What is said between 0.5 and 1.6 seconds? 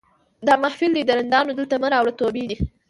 محفل دی د رندانو